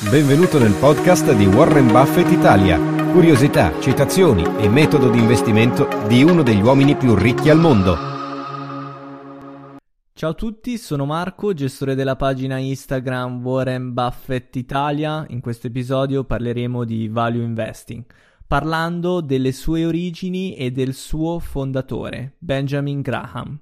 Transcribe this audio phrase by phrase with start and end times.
[0.00, 2.78] Benvenuto nel podcast di Warren Buffett Italia.
[3.10, 7.96] Curiosità, citazioni e metodo di investimento di uno degli uomini più ricchi al mondo.
[10.12, 15.26] Ciao a tutti, sono Marco, gestore della pagina Instagram Warren Buffett Italia.
[15.30, 18.04] In questo episodio parleremo di value investing,
[18.46, 23.58] parlando delle sue origini e del suo fondatore, Benjamin Graham.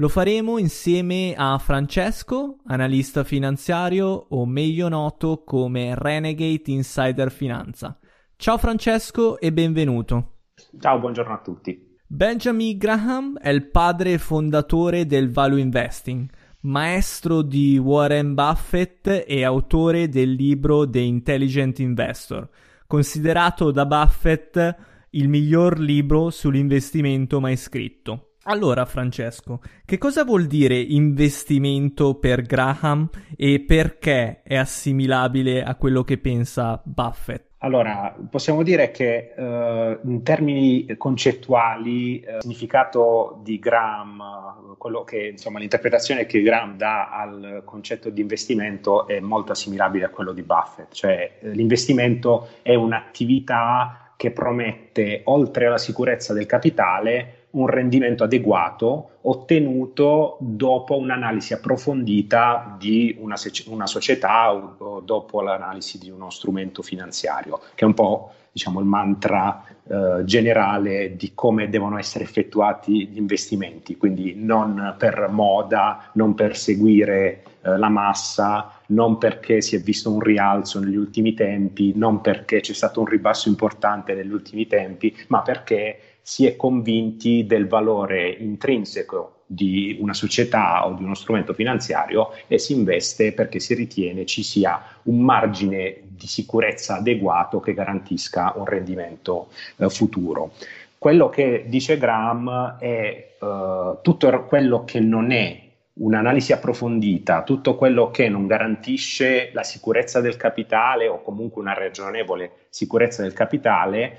[0.00, 7.98] Lo faremo insieme a Francesco, analista finanziario o meglio noto come Renegade Insider Finanza.
[8.36, 10.34] Ciao Francesco e benvenuto.
[10.78, 11.96] Ciao, buongiorno a tutti.
[12.06, 20.08] Benjamin Graham è il padre fondatore del value investing, maestro di Warren Buffett e autore
[20.08, 22.48] del libro The Intelligent Investor,
[22.86, 24.76] considerato da Buffett
[25.10, 28.27] il miglior libro sull'investimento mai scritto.
[28.50, 36.02] Allora, Francesco, che cosa vuol dire investimento per Graham e perché è assimilabile a quello
[36.02, 37.44] che pensa Buffett?
[37.58, 45.58] Allora, possiamo dire che uh, in termini concettuali uh, il significato di Graham, che, insomma,
[45.58, 50.94] l'interpretazione che Graham dà al concetto di investimento è molto assimilabile a quello di Buffett,
[50.94, 59.10] cioè uh, l'investimento è un'attività che promette, oltre alla sicurezza del capitale, un rendimento adeguato
[59.22, 66.82] ottenuto dopo un'analisi approfondita di una, una società o, o, dopo l'analisi di uno strumento
[66.82, 73.06] finanziario, che è un po' diciamo, il mantra eh, generale di come devono essere effettuati
[73.08, 79.76] gli investimenti, quindi non per moda, non per seguire eh, la massa, non perché si
[79.76, 84.32] è visto un rialzo negli ultimi tempi, non perché c'è stato un ribasso importante negli
[84.32, 91.02] ultimi tempi, ma perché si è convinti del valore intrinseco di una società o di
[91.02, 96.96] uno strumento finanziario e si investe perché si ritiene ci sia un margine di sicurezza
[96.96, 100.52] adeguato che garantisca un rendimento eh, futuro.
[100.98, 105.67] Quello che dice Graham è eh, tutto quello che non è
[105.98, 112.66] un'analisi approfondita, tutto quello che non garantisce la sicurezza del capitale o comunque una ragionevole
[112.68, 114.18] sicurezza del capitale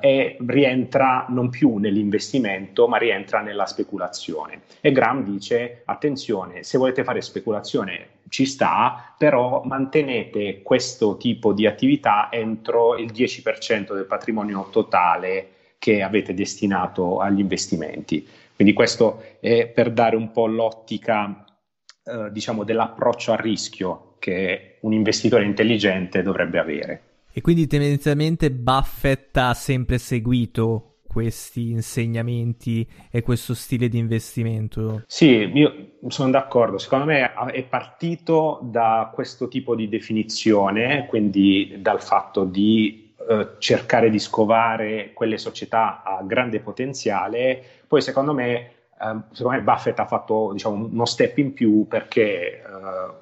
[0.00, 4.62] eh, rientra non più nell'investimento ma rientra nella speculazione.
[4.80, 11.66] E Graham dice attenzione, se volete fare speculazione ci sta, però mantenete questo tipo di
[11.66, 18.26] attività entro il 10% del patrimonio totale che avete destinato agli investimenti.
[18.56, 21.44] Quindi questo è per dare un po' l'ottica,
[22.02, 27.02] eh, diciamo, dell'approccio a rischio che un investitore intelligente dovrebbe avere.
[27.30, 35.04] E quindi tendenzialmente Buffett ha sempre seguito questi insegnamenti e questo stile di investimento?
[35.06, 36.78] Sì, io sono d'accordo.
[36.78, 44.10] Secondo me è partito da questo tipo di definizione, quindi dal fatto di eh, cercare
[44.10, 47.60] di scovare quelle società a grande potenziale.
[47.86, 52.22] Poi secondo me, eh, secondo me Buffett ha fatto diciamo, uno step in più perché
[52.22, 52.62] eh,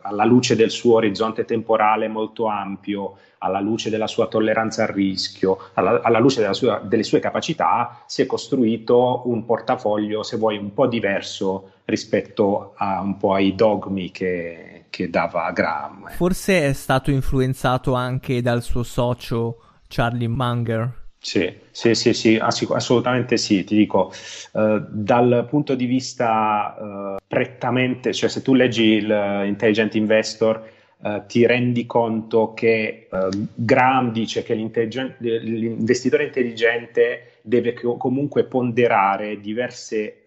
[0.03, 5.59] alla luce del suo orizzonte temporale molto ampio, alla luce della sua tolleranza al rischio,
[5.75, 10.73] alla, alla luce sua, delle sue capacità, si è costruito un portafoglio, se vuoi, un
[10.73, 16.09] po' diverso rispetto a un po' ai dogmi che, che dava Graham.
[16.11, 19.59] Forse è stato influenzato anche dal suo socio
[19.89, 21.03] Charlie Munger.
[21.19, 24.13] Sì, sì, sì, sì assolutamente sì, ti dico,
[24.53, 30.69] uh, dal punto di vista uh, prettamente, cioè se tu leggi il Intelligent Investor,
[30.99, 33.09] uh, ti rendi conto che
[33.55, 40.25] Graham dice che l'investitore intelligente deve comunque ponderare diverse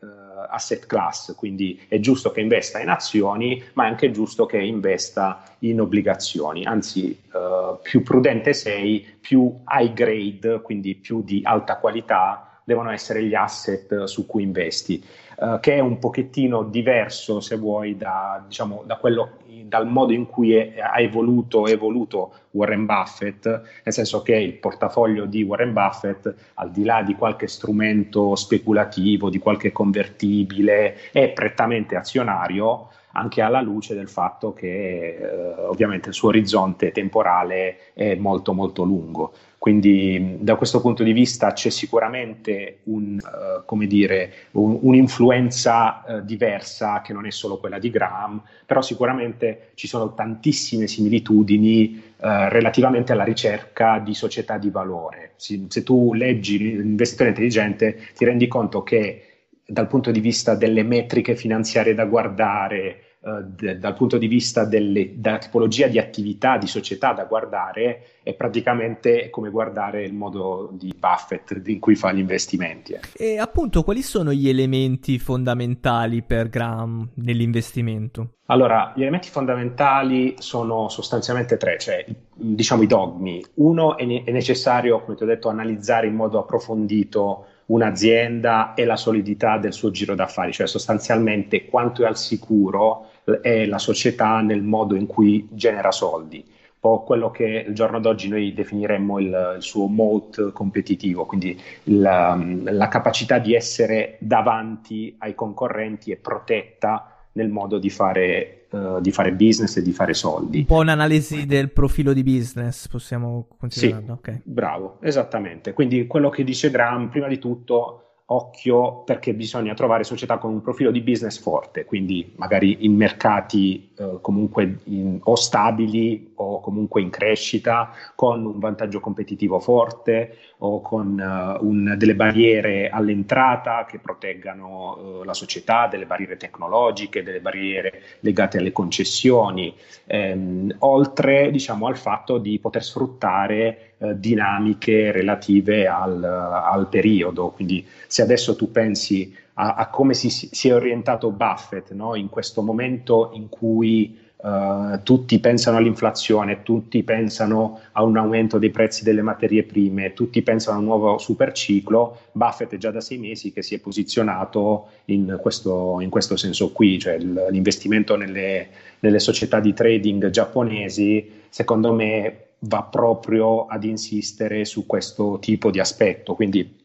[0.49, 5.43] asset class, quindi è giusto che investa in azioni, ma è anche giusto che investa
[5.59, 12.46] in obbligazioni, anzi uh, più prudente sei, più high grade, quindi più di alta qualità
[12.67, 15.01] devono essere gli asset su cui investi,
[15.37, 20.25] uh, che è un pochettino diverso, se vuoi, da, diciamo, da quello, dal modo in
[20.25, 26.69] cui ha evoluto, evoluto Warren Buffett, nel senso che il portafoglio di Warren Buffett, al
[26.71, 33.95] di là di qualche strumento speculativo, di qualche convertibile, è prettamente azionario, anche alla luce
[33.95, 39.31] del fatto che eh, ovviamente il suo orizzonte temporale è molto molto lungo.
[39.57, 47.01] Quindi da questo punto di vista c'è sicuramente un, uh, dire, un, un'influenza uh, diversa
[47.01, 53.13] che non è solo quella di Graham, però sicuramente ci sono tantissime similitudini uh, relativamente
[53.13, 55.31] alla ricerca di società di valore.
[55.37, 59.23] Si, se tu leggi l'investitore intelligente ti rendi conto che
[59.65, 63.06] dal punto di vista delle metriche finanziarie da guardare,
[63.45, 68.33] de, dal punto di vista delle, della tipologia di attività, di società da guardare, è
[68.33, 72.93] praticamente come guardare il modo di Buffett in cui fa gli investimenti.
[72.93, 72.99] Eh.
[73.13, 78.33] E appunto, quali sono gli elementi fondamentali per Graham nell'investimento?
[78.47, 83.43] Allora, gli elementi fondamentali sono sostanzialmente tre, cioè diciamo i dogmi.
[83.55, 88.85] Uno è, ne- è necessario, come ti ho detto, analizzare in modo approfondito un'azienda e
[88.85, 93.09] la solidità del suo giro d'affari, cioè sostanzialmente quanto è al sicuro
[93.41, 96.43] è la società nel modo in cui genera soldi.
[96.47, 101.59] Un po' quello che il giorno d'oggi noi definiremmo il, il suo moat competitivo, quindi
[101.85, 109.01] la, la capacità di essere davanti ai concorrenti e protetta nel modo di fare, uh,
[109.01, 110.59] di fare, business e di fare soldi.
[110.59, 114.05] Un po' un'analisi del profilo di business, possiamo considerarlo.
[114.05, 114.41] Sì, okay.
[114.43, 115.73] bravo, esattamente.
[115.73, 120.61] Quindi quello che dice Graham, prima di tutto occhio perché bisogna trovare società con un
[120.61, 127.01] profilo di business forte, quindi magari in mercati eh, comunque in, o stabili o comunque
[127.01, 133.99] in crescita, con un vantaggio competitivo forte o con uh, un, delle barriere all'entrata che
[133.99, 139.73] proteggano uh, la società, delle barriere tecnologiche, delle barriere legate alle concessioni,
[140.05, 147.49] ehm, oltre diciamo, al fatto di poter sfruttare uh, dinamiche relative al, al periodo.
[147.49, 152.15] Quindi se adesso tu pensi a, a come si, si, è orientato Buffett no?
[152.15, 158.69] in questo momento in cui Uh, tutti pensano all'inflazione, tutti pensano a un aumento dei
[158.69, 162.19] prezzi delle materie prime, tutti pensano a un nuovo superciclo.
[162.33, 166.71] Buffett è già da sei mesi che si è posizionato in questo, in questo senso
[166.71, 168.67] qui, cioè l'investimento nelle,
[168.99, 175.79] nelle società di trading giapponesi, secondo me, va proprio ad insistere su questo tipo di
[175.79, 176.35] aspetto.
[176.35, 176.75] Quindi,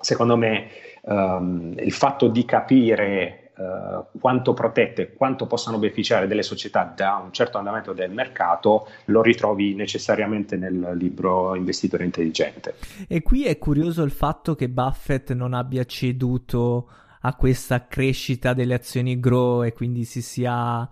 [0.00, 0.68] secondo me,
[1.02, 7.30] um, il fatto di capire Uh, quanto protette, quanto possano beneficiare delle società da un
[7.30, 12.76] certo andamento del mercato, lo ritrovi necessariamente nel libro Investitore Intelligente.
[13.06, 16.88] E qui è curioso il fatto che Buffett non abbia ceduto
[17.20, 20.88] a questa crescita delle azioni grow e quindi si sia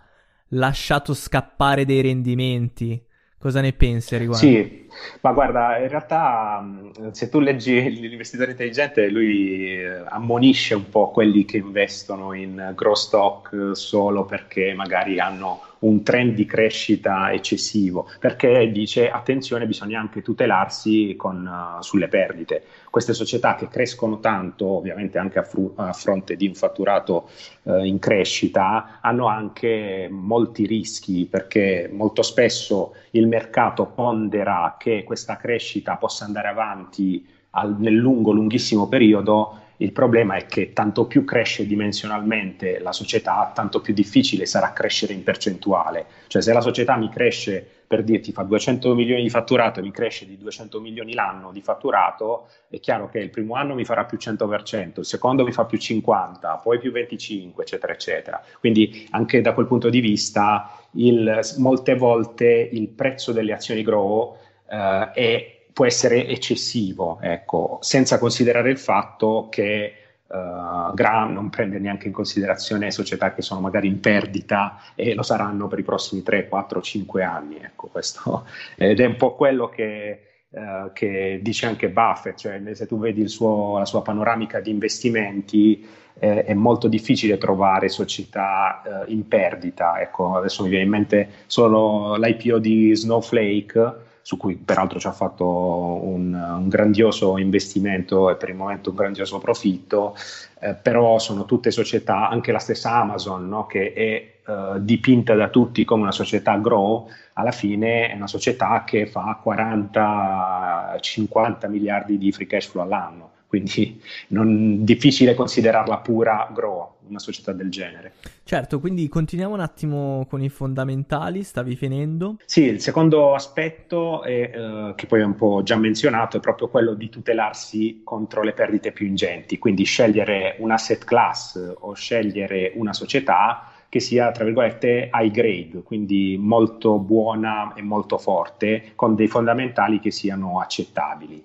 [0.49, 3.03] lasciato scappare dei rendimenti.
[3.39, 4.47] Cosa ne pensi a riguardo?
[4.47, 4.88] Sì,
[5.21, 6.65] ma guarda, in realtà
[7.13, 13.07] se tu leggi l'investitore intelligente, lui eh, ammonisce un po' quelli che investono in gross
[13.07, 20.23] stock solo perché magari hanno un trend di crescita eccessivo, perché dice attenzione, bisogna anche
[20.23, 22.65] tutelarsi con, uh, sulle perdite.
[22.91, 27.29] Queste società che crescono tanto, ovviamente anche a, fru- a fronte di un fatturato
[27.63, 35.37] uh, in crescita, hanno anche molti rischi, perché molto spesso il mercato pondera che questa
[35.37, 41.25] crescita possa andare avanti al, nel lungo, lunghissimo periodo il problema è che tanto più
[41.25, 46.07] cresce dimensionalmente la società, tanto più difficile sarà crescere in percentuale.
[46.27, 49.93] Cioè se la società mi cresce, per dirti, fa 200 milioni di fatturato e mi
[49.93, 54.05] cresce di 200 milioni l'anno di fatturato, è chiaro che il primo anno mi farà
[54.05, 58.43] più 100%, il secondo mi fa più 50%, poi più 25%, eccetera, eccetera.
[58.59, 64.37] Quindi anche da quel punto di vista, il, molte volte il prezzo delle azioni grow
[64.69, 69.93] eh, è può essere eccessivo, ecco, senza considerare il fatto che
[70.27, 75.23] uh, Graham non prende neanche in considerazione società che sono magari in perdita e lo
[75.23, 77.59] saranno per i prossimi 3, 4, 5 anni.
[77.63, 78.45] Ecco, questo,
[78.77, 83.29] ed è un po' quello che, uh, che dice anche Buffett, cioè se tu vedi
[83.29, 85.87] suo, la sua panoramica di investimenti
[86.19, 90.01] eh, è molto difficile trovare società eh, in perdita.
[90.01, 95.13] Ecco, adesso mi viene in mente solo l'IPO di Snowflake su cui peraltro ci ha
[95.13, 100.15] fatto un, un, grandioso investimento e per il momento un grandioso profitto,
[100.61, 105.49] eh, però sono tutte società, anche la stessa Amazon, no, che è eh, dipinta da
[105.49, 112.31] tutti come una società grow, alla fine è una società che fa 40-50 miliardi di
[112.31, 118.13] free cash flow all'anno quindi non difficile considerarla pura grow, una società del genere.
[118.45, 122.37] Certo, quindi continuiamo un attimo con i fondamentali, stavi finendo?
[122.45, 126.69] Sì, il secondo aspetto, è, eh, che poi è un po' già menzionato, è proprio
[126.69, 132.73] quello di tutelarsi contro le perdite più ingenti, quindi scegliere un asset class o scegliere
[132.75, 139.15] una società che sia, tra virgolette, high grade, quindi molto buona e molto forte, con
[139.15, 141.43] dei fondamentali che siano accettabili.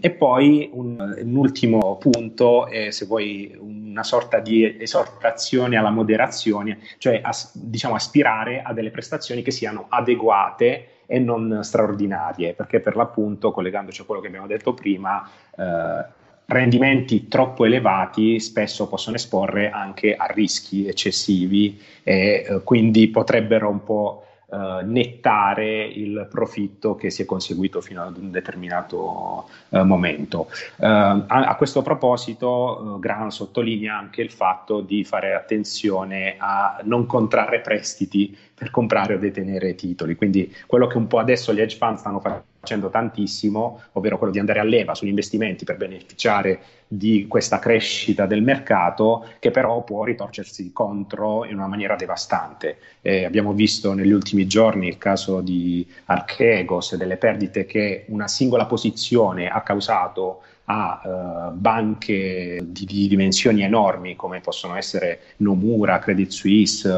[0.00, 6.78] E poi un, un, ultimo punto è, se vuoi, una sorta di esortazione alla moderazione,
[6.98, 12.96] cioè as, diciamo aspirare a delle prestazioni che siano adeguate e non straordinarie, perché per
[12.96, 19.70] l'appunto, collegandoci a quello che abbiamo detto prima, eh, rendimenti troppo elevati spesso possono esporre
[19.70, 27.10] anche a rischi eccessivi e eh, quindi potrebbero un po' Uh, nettare il profitto che
[27.10, 30.46] si è conseguito fino ad un determinato uh, momento.
[30.76, 37.06] Uh, a, a, questo proposito, Graham sottolinea anche il fatto di fare attenzione a non
[37.06, 41.76] contrarre prestiti per comprare o detenere titoli, quindi quello che un po' adesso gli hedge
[41.76, 46.58] fund stanno facendo facendo tantissimo, ovvero quello di andare a leva sugli investimenti per beneficiare
[46.88, 52.78] di questa crescita del mercato, che però può ritorcersi contro in una maniera devastante.
[53.02, 58.26] Eh, abbiamo visto negli ultimi giorni il caso di Archegos e delle perdite che una
[58.26, 66.00] singola posizione ha causato a uh, banche di, di, dimensioni enormi come possono essere Nomura,
[66.00, 66.88] Credit Suisse,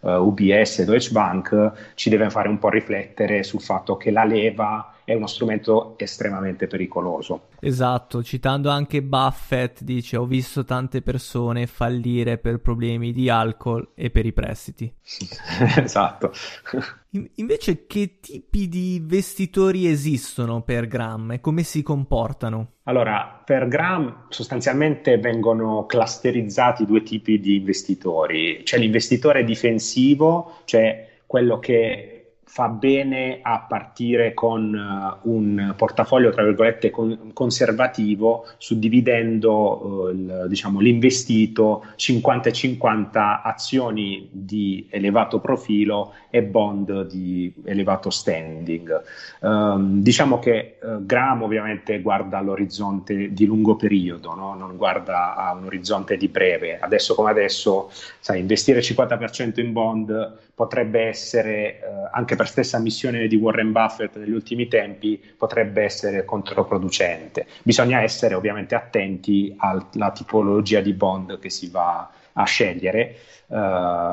[0.00, 4.92] uh, UBS, Deutsche Bank, ci deve fare un po' riflettere sul fatto che la leva
[5.08, 7.48] è uno strumento estremamente pericoloso.
[7.60, 14.10] Esatto, citando anche Buffett, dice ho visto tante persone fallire per problemi di alcol e
[14.10, 14.92] per i prestiti.
[15.82, 16.30] esatto.
[17.12, 22.72] In- invece che tipi di investitori esistono per Graham e come si comportano?
[22.82, 28.60] Allora, per Graham sostanzialmente vengono clusterizzati due tipi di investitori.
[28.62, 32.17] C'è l'investitore difensivo, cioè quello che
[32.48, 34.72] fa bene a partire con
[35.22, 44.86] uh, un portafoglio, tra virgolette, con, conservativo, suddividendo uh, il, diciamo, l'investito 50-50 azioni di
[44.90, 49.02] elevato profilo e bond di elevato standing.
[49.40, 54.54] Um, diciamo che uh, Graham ovviamente guarda all'orizzonte di lungo periodo, no?
[54.54, 56.78] non guarda a un orizzonte di breve.
[56.78, 57.90] Adesso come adesso,
[58.20, 61.78] sai, investire 50% in bond potrebbe essere,
[62.10, 67.46] anche per stessa missione di Warren Buffett negli ultimi tempi, potrebbe essere controproducente.
[67.62, 73.16] Bisogna essere ovviamente attenti alla tipologia di bond che si va a scegliere.
[73.46, 73.54] Uh,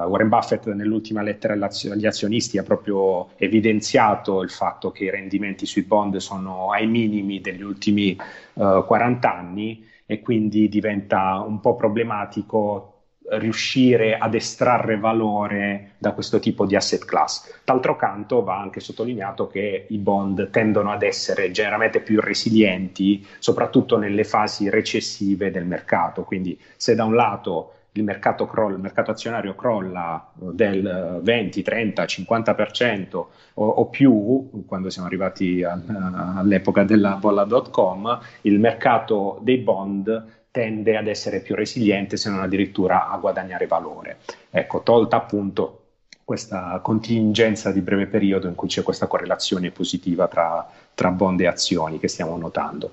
[0.08, 5.82] Warren Buffett nell'ultima lettera agli azionisti ha proprio evidenziato il fatto che i rendimenti sui
[5.82, 8.18] bond sono ai minimi degli ultimi
[8.54, 12.95] uh, 40 anni e quindi diventa un po' problematico
[13.32, 17.62] riuscire ad estrarre valore da questo tipo di asset class.
[17.64, 23.98] D'altro canto va anche sottolineato che i bond tendono ad essere generalmente più resilienti, soprattutto
[23.98, 26.24] nelle fasi recessive del mercato.
[26.24, 32.04] Quindi se da un lato il mercato, crolla, il mercato azionario crolla del 20, 30,
[32.04, 35.80] 50% o, o più, quando siamo arrivati a,
[36.36, 43.10] all'epoca della bolla.com, il mercato dei bond tende ad essere più resiliente se non addirittura
[43.10, 44.20] a guadagnare valore.
[44.50, 45.82] Ecco, tolta appunto
[46.24, 51.48] questa contingenza di breve periodo in cui c'è questa correlazione positiva tra, tra bond e
[51.48, 52.90] azioni che stiamo notando.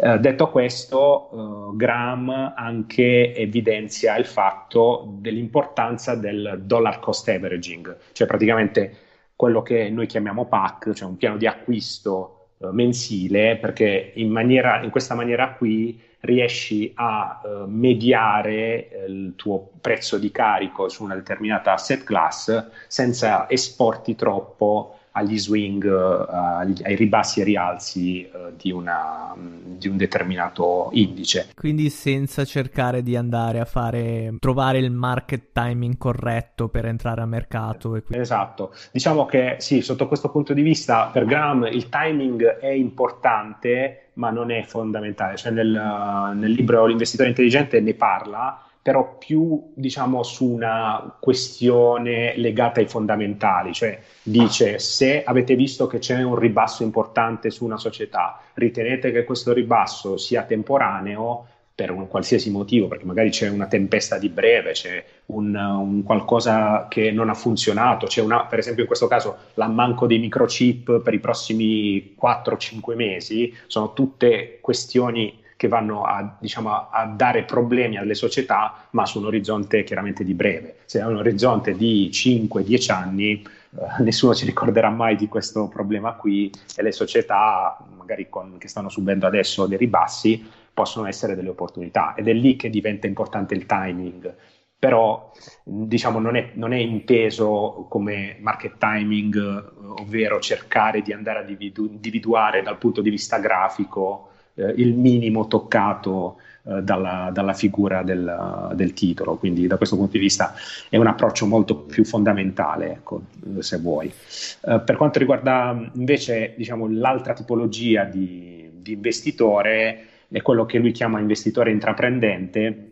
[0.00, 1.28] Eh, detto questo,
[1.72, 8.96] eh, Graham anche evidenzia il fatto dell'importanza del dollar cost averaging, cioè praticamente
[9.36, 14.90] quello che noi chiamiamo PAC, cioè un piano di acquisto mensile, perché in, maniera, in
[14.90, 21.14] questa maniera qui riesci a uh, mediare eh, il tuo prezzo di carico su una
[21.14, 28.70] determinata asset class senza esporti troppo agli swing, uh, ai ribassi e rialzi uh, di,
[28.70, 31.48] una, um, di, un determinato indice.
[31.54, 37.26] Quindi senza cercare di andare a fare, trovare il market timing corretto per entrare a
[37.26, 37.90] mercato.
[37.90, 38.18] Quindi...
[38.18, 43.98] Esatto, diciamo che sì, sotto questo punto di vista per Graham il timing è importante
[44.14, 50.24] ma non è fondamentale, cioè nel, nel libro L'investitore intelligente ne parla però più diciamo
[50.24, 56.82] su una questione legata ai fondamentali, cioè dice se avete visto che c'è un ribasso
[56.82, 63.04] importante su una società, ritenete che questo ribasso sia temporaneo per un qualsiasi motivo, perché
[63.04, 68.20] magari c'è una tempesta di breve, c'è un, un qualcosa che non ha funzionato, c'è
[68.20, 73.92] una, per esempio in questo caso l'ammanco dei microchip per i prossimi 4-5 mesi, sono
[73.94, 79.84] tutte questioni che vanno a, diciamo, a, dare problemi alle società, ma su un orizzonte
[79.84, 80.78] chiaramente di breve.
[80.86, 86.14] Se è un orizzonte di 5-10 anni, eh, nessuno ci ricorderà mai di questo problema
[86.14, 91.50] qui e le società, magari con, che stanno subendo adesso dei ribassi, possono essere delle
[91.50, 94.34] opportunità ed è lì che diventa importante il timing.
[94.76, 95.30] però
[95.62, 101.88] diciamo, non, è, non, è, inteso come market timing, ovvero cercare di andare a dividu-
[101.88, 108.72] individuare dal punto di vista grafico eh, il minimo toccato eh, dalla, dalla, figura del,
[108.74, 109.36] del, titolo.
[109.36, 110.54] Quindi da questo punto di vista
[110.88, 113.22] è un approccio molto più fondamentale, ecco,
[113.58, 114.06] se vuoi.
[114.06, 120.92] Eh, per quanto riguarda invece diciamo, l'altra tipologia di, di investitore, è quello che lui
[120.92, 122.90] chiama investitore intraprendente,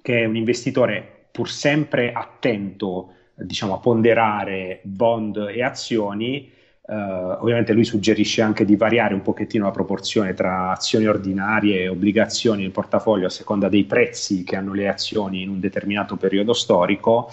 [0.00, 6.50] che è un investitore pur sempre attento diciamo, a ponderare bond e azioni,
[6.86, 11.88] eh, ovviamente lui suggerisce anche di variare un pochettino la proporzione tra azioni ordinarie e
[11.88, 16.52] obbligazioni nel portafoglio a seconda dei prezzi che hanno le azioni in un determinato periodo
[16.52, 17.30] storico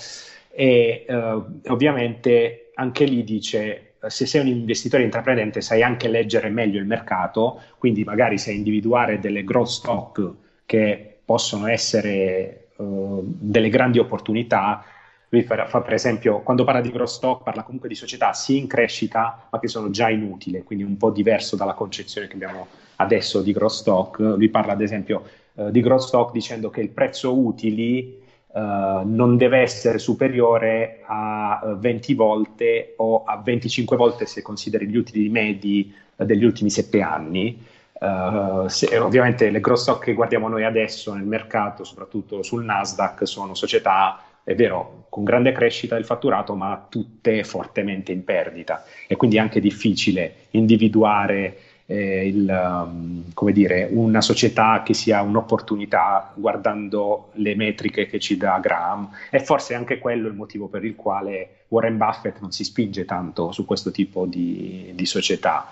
[0.49, 6.79] e eh, ovviamente anche lì dice se sei un investitore intraprendente sai anche leggere meglio
[6.79, 10.31] il mercato, quindi magari sai individuare delle growth stock
[10.65, 14.83] che possono essere eh, delle grandi opportunità.
[15.33, 18.57] Lui fa, fa, per esempio, quando parla di growth stock, parla comunque di società sì
[18.57, 22.67] in crescita, ma che sono già inutili, quindi un po' diverso dalla concezione che abbiamo
[22.97, 24.19] adesso di growth stock.
[24.19, 25.23] Lui parla ad esempio
[25.53, 28.19] uh, di growth stock dicendo che il prezzo utili
[28.53, 34.97] Uh, non deve essere superiore a 20 volte o a 25 volte se consideri gli
[34.97, 37.65] utili medi uh, degli ultimi 7 anni.
[37.93, 43.25] Uh, se, ovviamente le gross stock che guardiamo noi adesso nel mercato, soprattutto sul Nasdaq,
[43.25, 48.83] sono società, è vero, con grande crescita del fatturato, ma tutte fortemente in perdita.
[49.07, 56.31] E quindi è anche difficile individuare eh, il, um, dire, una società che sia un'opportunità
[56.35, 59.09] guardando le metriche che ci dà Graham.
[59.29, 63.05] E forse anche quello è il motivo per il quale Warren Buffett non si spinge
[63.05, 65.69] tanto su questo tipo di, di società.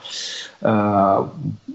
[0.59, 0.67] Uh,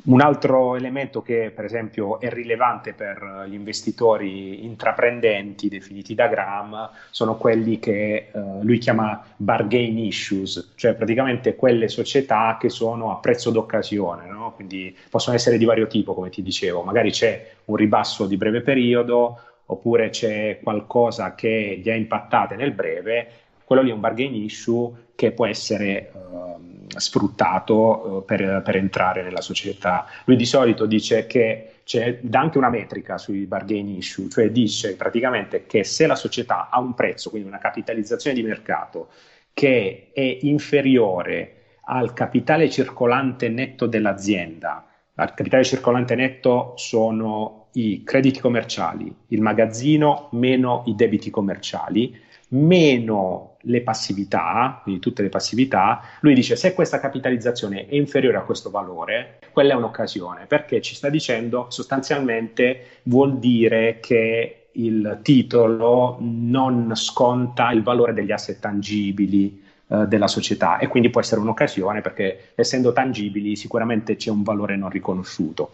[0.04, 6.90] un altro elemento che per esempio è rilevante per gli investitori intraprendenti definiti da Graham
[7.10, 13.16] sono quelli che uh, lui chiama bargain issues, cioè praticamente quelle società che sono a
[13.16, 14.52] prezzo d'occasione, no?
[14.54, 18.62] quindi possono essere di vario tipo come ti dicevo, magari c'è un ribasso di breve
[18.62, 24.34] periodo oppure c'è qualcosa che gli ha impattate nel breve quello lì è un bargain
[24.34, 30.06] issue che può essere uh, sfruttato uh, per, per, entrare nella società.
[30.24, 34.96] Lui di solito dice che c'è, dà anche una metrica sui bargain issue, cioè dice
[34.96, 39.08] praticamente che se la società ha un prezzo, quindi una capitalizzazione di mercato
[39.52, 48.40] che è inferiore al capitale circolante netto dell'azienda, il capitale circolante netto sono i crediti
[48.40, 52.18] commerciali, il magazzino meno i debiti commerciali,
[52.54, 58.42] meno le passività, quindi tutte le passività, lui dice se questa capitalizzazione è inferiore a
[58.42, 66.16] questo valore, quella è un'occasione, perché ci sta dicendo sostanzialmente vuol dire che il titolo
[66.20, 72.00] non sconta il valore degli asset tangibili eh, della società e quindi può essere un'occasione
[72.00, 75.70] perché essendo tangibili sicuramente c'è un valore non riconosciuto.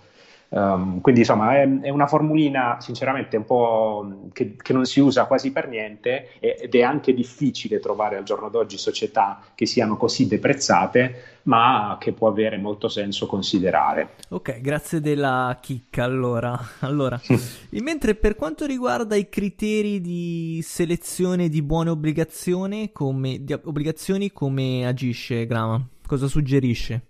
[0.53, 5.27] Um, quindi insomma è, è, una formulina sinceramente un po' che, che, non si usa
[5.27, 10.27] quasi per niente ed è anche difficile trovare al giorno d'oggi società che siano così
[10.27, 14.15] deprezzate ma che può avere molto senso considerare.
[14.31, 16.59] Ok, grazie della chicca allora.
[16.81, 17.21] allora
[17.71, 24.85] mentre per quanto riguarda i criteri di selezione di buone obbligazioni, come, di obbligazioni, come
[24.85, 25.81] agisce Grama?
[26.05, 27.10] Cosa suggerisce?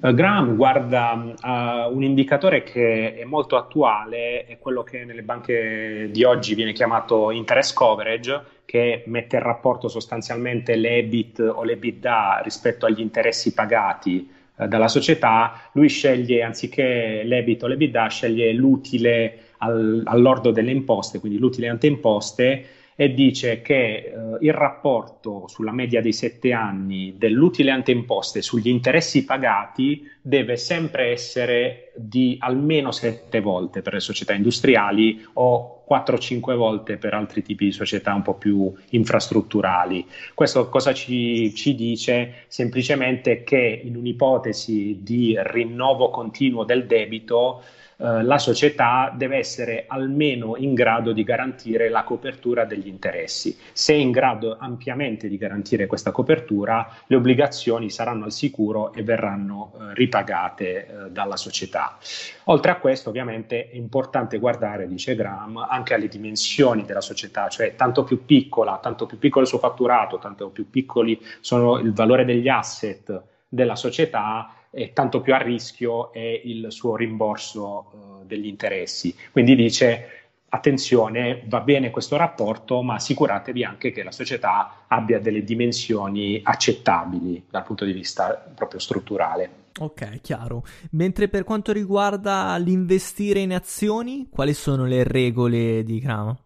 [0.00, 6.08] Uh, Graham guarda uh, un indicatore che è molto attuale, è quello che nelle banche
[6.12, 12.86] di oggi viene chiamato interest coverage, che mette in rapporto sostanzialmente l'EBIT o l'EBITDA rispetto
[12.86, 15.68] agli interessi pagati uh, dalla società.
[15.72, 21.88] Lui sceglie, anziché l'EBIT o l'EBITDA, sceglie l'utile al, all'ordo delle imposte, quindi l'utile ante
[21.88, 22.66] imposte,
[23.00, 28.66] e dice che eh, il rapporto sulla media dei sette anni dell'utile ante imposte sugli
[28.66, 36.56] interessi pagati deve sempre essere di almeno sette volte per le società industriali o 4-5
[36.56, 40.04] volte per altri tipi di società un po' più infrastrutturali.
[40.34, 42.46] Questo cosa ci, ci dice?
[42.48, 47.62] Semplicemente che in un'ipotesi di rinnovo continuo del debito
[48.00, 53.58] eh, la società deve essere almeno in grado di garantire la copertura degli interessi.
[53.72, 59.02] Se è in grado ampiamente di garantire questa copertura, le obbligazioni saranno al sicuro e
[59.02, 61.98] verranno eh, ripagate eh, dalla società.
[62.44, 67.74] Oltre a questo, ovviamente, è importante guardare, dice Graham, anche alle dimensioni della società, cioè
[67.74, 72.24] tanto più piccola, tanto più piccolo il suo fatturato, tanto più piccoli sono il valore
[72.24, 78.46] degli asset della società, e tanto più a rischio è il suo rimborso uh, degli
[78.46, 79.12] interessi.
[79.32, 80.10] Quindi dice
[80.50, 87.46] attenzione, va bene questo rapporto, ma assicuratevi anche che la società abbia delle dimensioni accettabili
[87.50, 89.66] dal punto di vista proprio strutturale.
[89.80, 90.62] Ok, chiaro.
[90.92, 96.38] Mentre per quanto riguarda l'investire in azioni, quali sono le regole di Grama?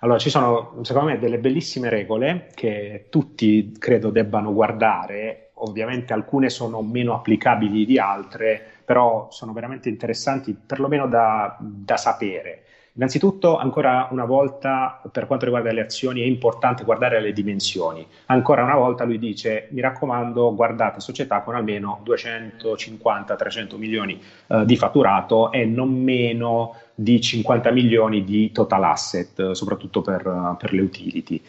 [0.00, 6.50] Allora, ci sono secondo me delle bellissime regole che tutti credo debbano guardare ovviamente alcune
[6.50, 12.64] sono meno applicabili di altre, però sono veramente interessanti perlomeno da, da sapere.
[12.98, 18.04] Innanzitutto, ancora una volta, per quanto riguarda le azioni, è importante guardare le dimensioni.
[18.26, 24.74] Ancora una volta lui dice, mi raccomando, guardate società con almeno 250-300 milioni eh, di
[24.74, 31.40] fatturato e non meno di 50 milioni di total asset, soprattutto per, per le utility.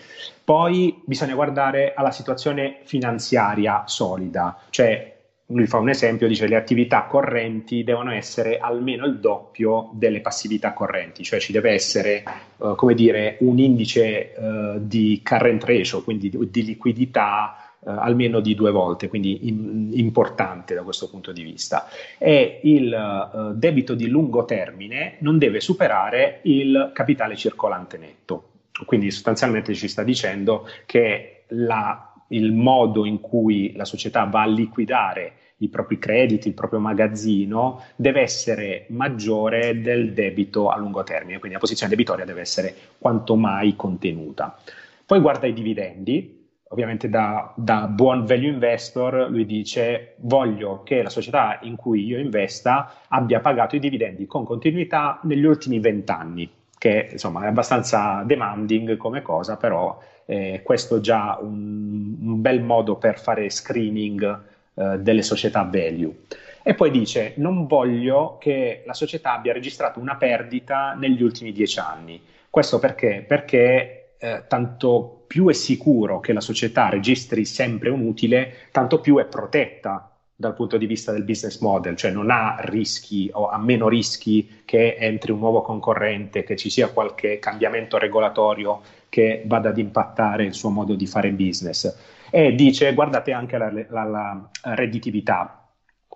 [0.49, 7.03] Poi bisogna guardare alla situazione finanziaria solida, cioè lui fa un esempio, dice le attività
[7.03, 12.23] correnti devono essere almeno il doppio delle passività correnti, cioè ci deve essere,
[12.57, 18.39] uh, come dire, un indice uh, di current ratio, quindi di, di liquidità uh, almeno
[18.39, 21.87] di due volte, quindi in, importante da questo punto di vista.
[22.17, 28.49] E il debito di lungo termine non deve superare il capitale circolante netto.
[28.85, 34.47] Quindi sostanzialmente ci sta dicendo che la il modo in cui la società va a
[34.47, 41.37] liquidare i propri crediti, il proprio magazzino, deve essere maggiore del debito a lungo termine,
[41.37, 44.57] quindi la posizione debitoria deve essere quanto mai contenuta.
[45.05, 51.09] Poi guarda i dividendi, ovviamente da, da, buon value investor lui dice voglio che la
[51.09, 57.09] società in cui io investa abbia pagato i dividendi con continuità negli ultimi vent'anni, che
[57.11, 62.95] insomma è abbastanza demanding come cosa, però eh, questo è già un, un, bel modo
[62.95, 64.41] per fare screening
[64.73, 66.21] eh, delle società value.
[66.63, 71.79] E poi dice: Non voglio che la società abbia registrato una perdita negli ultimi dieci
[71.79, 72.19] anni.
[72.49, 73.23] Questo perché?
[73.27, 79.17] Perché eh, tanto più è sicuro che la società registri sempre un utile, tanto più
[79.17, 80.08] è protetta
[80.39, 84.61] dal punto di vista del business model, cioè non ha rischi o ha meno rischi
[84.63, 90.45] che entri un nuovo concorrente, che ci sia qualche cambiamento regolatorio che vada ad impattare
[90.45, 91.93] il suo modo di fare business.
[92.31, 95.67] E dice guardate anche la, la, la redditività,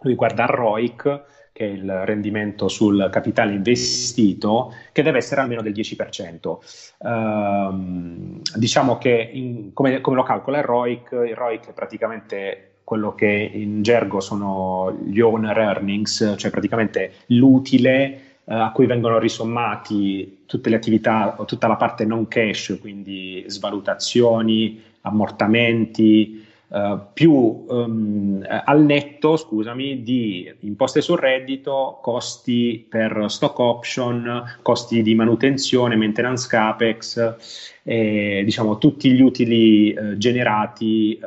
[0.03, 5.61] lui guarda il ROIC, che è il rendimento sul capitale investito, che deve essere almeno
[5.61, 6.47] del 10%.
[6.47, 11.11] Uh, ehm, diciamo che in, come, come, lo calcola il ROIC?
[11.11, 18.33] Il ROIC è praticamente quello che in gergo sono gli owner earnings, cioè praticamente l'utile
[18.45, 23.43] eh, a cui vengono risommati tutte le attività o tutta la parte non cash, quindi
[23.47, 27.31] svalutazioni, ammortamenti, eh, più
[27.67, 35.95] um, al netto, scusami, di imposte sul reddito, costi per stock option, costi di manutenzione,
[35.95, 37.35] maintenance capex,
[37.83, 41.19] eh, diciamo tutti gli utili eh, generati eh,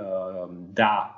[0.72, 1.15] da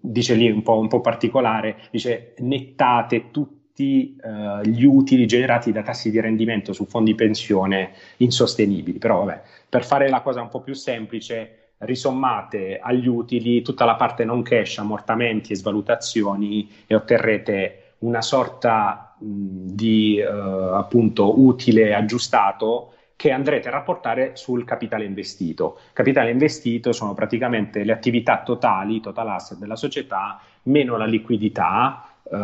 [0.00, 5.82] dice lì un po', un po', particolare, dice nettate tutti uh, gli utili generati da
[5.82, 10.60] tassi di rendimento su fondi pensione insostenibili, però vabbè, per fare la cosa un po'
[10.60, 17.94] più semplice, risommate agli utili tutta la parte non cash, ammortamenti e svalutazioni e otterrete
[17.98, 19.26] una sorta mh,
[19.72, 25.78] di uh, appunto utile aggiustato che andrete a rapportare sul capitale investito.
[25.92, 32.36] Capitale investito sono praticamente le attività totali, total asset della società, meno la liquidità uh,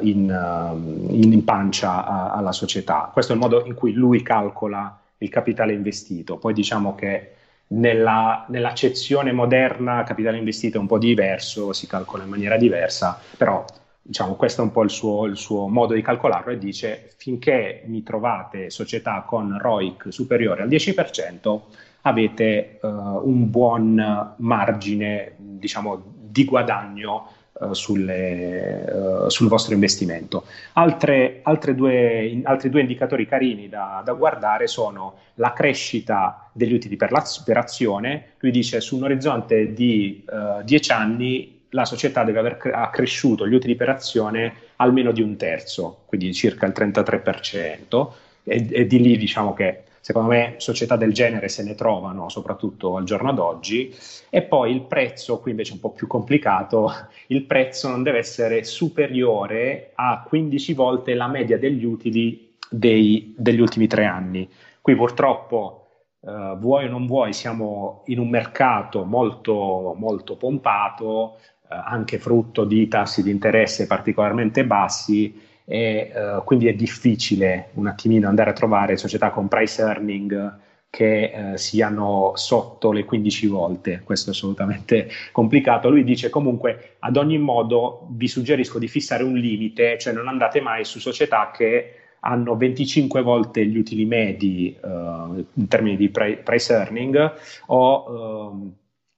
[0.00, 3.10] in, uh, in, pancia a, alla società.
[3.12, 6.36] Questo è il modo in cui lui calcola il capitale investito.
[6.36, 7.34] Poi diciamo che
[7.68, 13.64] nella, nell'accezione moderna capitale investito è un po' diverso, si calcola in maniera diversa, però
[14.06, 17.82] diciamo, questo è un po' il suo, il suo, modo di calcolarlo e dice finché
[17.86, 21.60] mi trovate società con ROIC superiore al 10%
[22.02, 30.44] avete uh, un buon margine diciamo, di guadagno uh, sulle, uh, sul vostro investimento.
[30.74, 36.96] Altre, altre due, altri due indicatori carini da, da, guardare sono la crescita degli utili
[36.96, 37.10] per,
[37.42, 40.22] per azione, lui dice su un orizzonte di
[40.62, 46.02] 10 anni la società deve aver accresciuto gli utili per azione almeno di un terzo,
[46.06, 48.08] quindi circa il 33%,
[48.44, 52.96] e, e di lì diciamo che secondo me società del genere se ne trovano soprattutto
[52.96, 53.94] al giorno d'oggi
[54.28, 56.92] e poi il prezzo, qui invece è un po' più complicato,
[57.28, 63.60] il prezzo non deve essere superiore a 15 volte la media degli utili dei, degli
[63.60, 64.48] ultimi tre anni.
[64.80, 65.80] Qui purtroppo
[66.24, 71.36] Uh, vuoi o non vuoi, siamo in un mercato molto, molto pompato,
[71.82, 78.28] anche frutto di tassi di interesse particolarmente bassi e uh, quindi è difficile un attimino
[78.28, 84.32] andare a trovare società con price earning che siano sotto le 15 volte, questo è
[84.32, 85.90] assolutamente complicato.
[85.90, 90.60] Lui dice comunque ad ogni modo vi suggerisco di fissare un limite, cioè non andate
[90.60, 96.72] mai su società che hanno 25 volte gli utili medi uh, in termini di price
[96.72, 97.32] earning
[97.66, 98.74] o uh,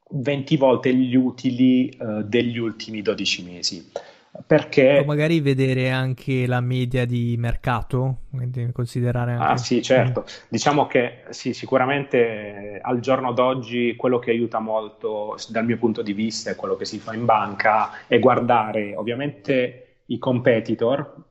[0.08, 3.90] 20 volte gli utili uh, degli ultimi 12 mesi.
[4.46, 4.98] Perché...
[4.98, 9.44] O magari vedere anche la media di mercato, quindi considerare anche...
[9.44, 10.26] Ah sì, certo.
[10.48, 16.12] Diciamo che sì, sicuramente al giorno d'oggi quello che aiuta molto dal mio punto di
[16.12, 21.24] vista è quello che si fa in banca è guardare ovviamente i competitor,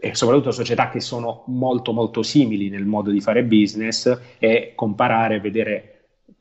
[0.00, 5.40] e soprattutto società che sono molto molto simili nel modo di fare business e comparare,
[5.40, 5.91] vedere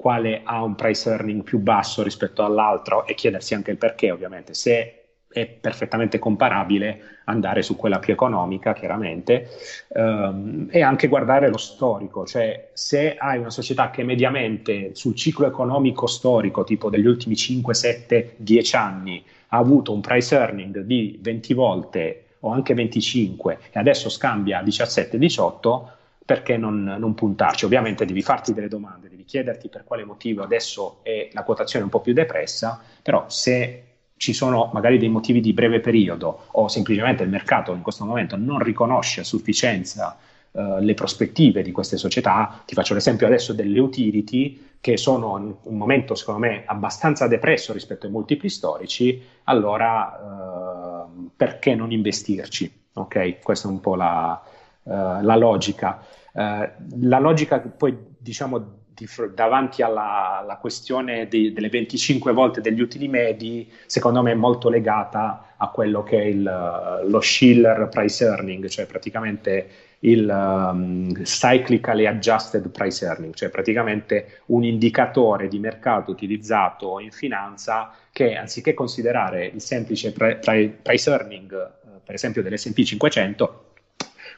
[0.01, 4.55] quale ha un price earning più basso rispetto all'altro e chiedersi anche il perché ovviamente.
[4.55, 9.47] Se è perfettamente comparabile andare su quella più economica, chiaramente,
[9.89, 15.45] um, e anche guardare lo storico, cioè se hai una società che mediamente sul ciclo
[15.45, 21.19] economico storico, tipo degli ultimi 5, 7, 10 anni, ha avuto un price earning di
[21.21, 27.65] 20 volte o anche 25 e adesso scambia a 17-18, perché non, non, puntarci?
[27.65, 32.01] Ovviamente devi farti delle domande, chiederti per quale motivo adesso è la quotazione un po'
[32.01, 33.83] più depressa, però se
[34.17, 38.35] ci sono magari dei motivi di breve periodo o semplicemente il mercato in questo momento
[38.35, 40.17] non riconosce a sufficienza
[40.51, 45.55] uh, le prospettive di queste società, ti faccio l'esempio adesso delle utility che sono in
[45.63, 52.69] un momento secondo me abbastanza depresso rispetto ai multipli storici, allora uh, perché non investirci?
[52.95, 54.39] Ok, questa è un po' la,
[54.83, 54.91] uh,
[55.21, 56.03] la logica.
[56.33, 56.67] Uh,
[56.99, 63.07] la logica poi diciamo di, davanti alla, alla questione di, delle 25 volte degli utili
[63.07, 68.67] medi, secondo me è molto legata a quello che è il, lo Schiller price earning,
[68.67, 76.99] cioè praticamente il um, cyclically adjusted price earning, cioè praticamente un indicatore di mercato utilizzato
[76.99, 83.70] in finanza che anziché considerare il semplice pre- price earning, eh, per esempio dell'SP 500,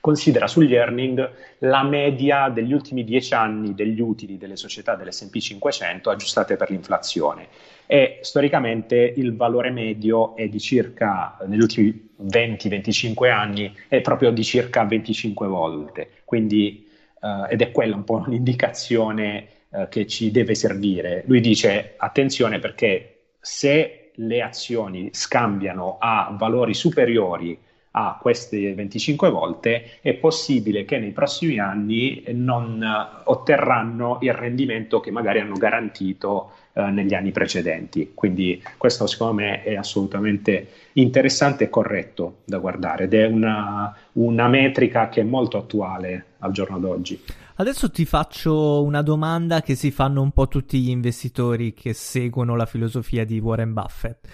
[0.03, 6.09] considera sugli earning la media degli ultimi dieci anni degli utili delle società dell'SP 500
[6.09, 7.47] aggiustate per l'inflazione
[7.87, 14.43] e storicamente il valore medio è di circa, negli ultimi 20-25 anni, è proprio di
[14.43, 16.85] circa 25 volte, quindi,
[17.21, 21.23] uh, ed è quella un po' un'indicazione uh, che ci deve servire.
[21.27, 27.57] Lui dice attenzione perché se le azioni scambiano a valori superiori
[27.95, 32.84] a queste 25 volte, è possibile che nei prossimi anni non
[33.25, 38.12] otterranno il rendimento che magari hanno garantito eh, negli anni precedenti.
[38.15, 44.47] Quindi questo secondo me è assolutamente interessante e corretto da guardare ed è una, una
[44.47, 47.21] metrica che è molto attuale al giorno d'oggi.
[47.56, 52.56] Adesso ti faccio una domanda che si fanno un po' tutti gli investitori che seguono
[52.56, 54.27] la filosofia di Warren Buffett.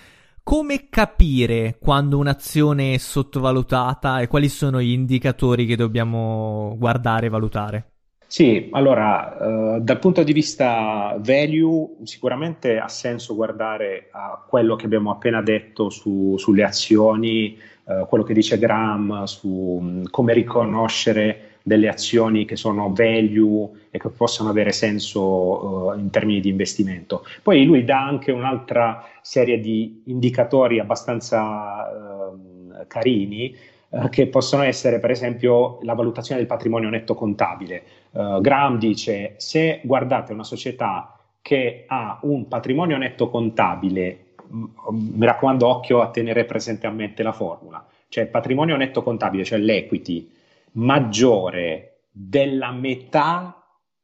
[0.50, 7.30] Come capire quando un'azione è sottovalutata e quali sono gli indicatori che dobbiamo guardare e
[7.30, 7.92] valutare?
[8.26, 14.86] Sì, allora, uh, dal punto di vista value, sicuramente ha senso guardare a quello che
[14.86, 21.49] abbiamo appena detto su, sulle azioni, uh, quello che dice Graham su um, come riconoscere
[21.70, 27.24] delle azioni che sono value e che possono avere senso uh, in termini di investimento.
[27.44, 33.56] Poi lui dà anche un'altra serie di indicatori abbastanza ehm, carini
[33.90, 37.84] eh, che possono essere per esempio la valutazione del patrimonio netto contabile.
[38.12, 45.68] Uh, Graham dice se guardate una società che ha un patrimonio netto contabile, mi raccomando
[45.68, 50.38] occhio a tenere presente a mente la formula, cioè il patrimonio netto contabile, cioè l'equity
[50.74, 53.54] maggiore della metà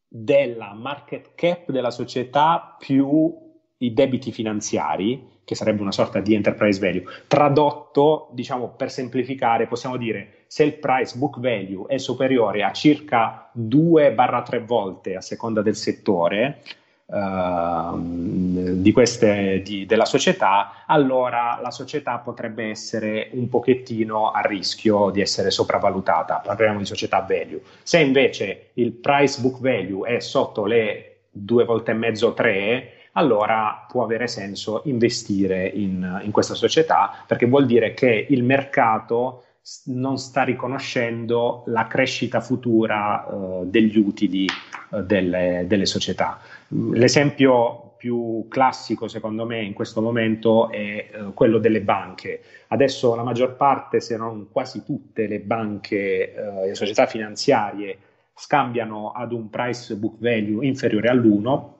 [0.07, 3.43] della market cap della società più
[3.77, 7.03] i debiti finanziari, che sarebbe una sorta di enterprise value.
[7.27, 13.51] Tradotto, diciamo per semplificare, possiamo dire se il price book value è superiore a circa
[13.57, 16.61] 2-3 volte a seconda del settore,
[17.07, 25.21] di queste, di, della società, allora la società potrebbe essere un pochettino a rischio di
[25.21, 26.41] essere sopravvalutata.
[26.43, 27.61] Parliamo di società value.
[27.83, 33.85] Se invece il price book value è sotto le due volte e mezzo, tre, allora
[33.87, 39.43] può avere senso investire in, in questa società perché vuol dire che il mercato
[39.85, 44.45] non sta riconoscendo la crescita futura uh, degli utili
[44.91, 46.39] uh, delle, delle, società.
[46.67, 52.41] L'esempio più classico, secondo me, in questo momento è uh, quello delle banche.
[52.67, 57.97] Adesso la maggior parte, se non quasi tutte le banche e le società finanziarie
[58.35, 61.73] scambiano ad un price book value inferiore all'1